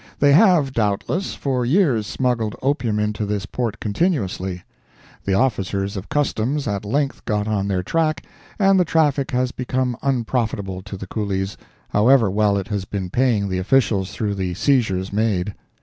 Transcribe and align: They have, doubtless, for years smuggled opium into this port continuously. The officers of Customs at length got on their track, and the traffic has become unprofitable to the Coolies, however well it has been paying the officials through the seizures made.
They 0.17 0.31
have, 0.33 0.73
doubtless, 0.73 1.35
for 1.35 1.63
years 1.63 2.07
smuggled 2.07 2.55
opium 2.63 2.97
into 2.97 3.23
this 3.23 3.45
port 3.45 3.79
continuously. 3.79 4.63
The 5.25 5.35
officers 5.35 5.95
of 5.95 6.09
Customs 6.09 6.67
at 6.67 6.83
length 6.83 7.23
got 7.25 7.47
on 7.47 7.67
their 7.67 7.83
track, 7.83 8.25
and 8.57 8.79
the 8.79 8.83
traffic 8.83 9.29
has 9.29 9.51
become 9.51 9.95
unprofitable 10.01 10.81
to 10.81 10.97
the 10.97 11.05
Coolies, 11.05 11.55
however 11.89 12.31
well 12.31 12.57
it 12.57 12.69
has 12.69 12.83
been 12.83 13.11
paying 13.11 13.47
the 13.47 13.59
officials 13.59 14.11
through 14.11 14.33
the 14.33 14.55
seizures 14.55 15.13
made. 15.13 15.53